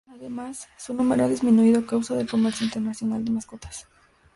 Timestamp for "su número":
0.79-1.25